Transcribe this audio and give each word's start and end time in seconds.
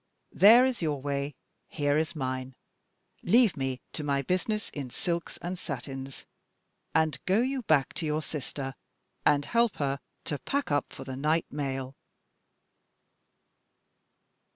There 0.33 0.65
is 0.65 0.81
your 0.81 0.99
way; 0.99 1.35
here 1.67 1.95
is 1.95 2.15
mine. 2.15 2.55
Leave 3.21 3.55
me 3.55 3.81
to 3.93 4.03
my 4.03 4.23
business 4.23 4.71
in 4.71 4.89
silks 4.89 5.37
and 5.43 5.59
satins, 5.59 6.25
and 6.95 7.23
go 7.27 7.41
you 7.41 7.61
back 7.61 7.93
to 8.01 8.07
your 8.07 8.23
sister, 8.23 8.73
and 9.27 9.45
help 9.45 9.75
her 9.75 9.99
to 10.25 10.39
pack 10.39 10.71
up 10.71 10.91
for 10.91 11.03
the 11.03 11.15
night 11.15 11.45
mail." 11.51 11.95